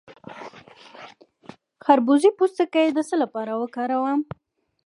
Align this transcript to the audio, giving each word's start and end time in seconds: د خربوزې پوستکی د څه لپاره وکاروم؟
د 0.03 0.03
خربوزې 1.85 2.29
پوستکی 2.39 2.87
د 2.93 2.99
څه 3.07 3.15
لپاره 3.23 3.51
وکاروم؟ 3.61 4.19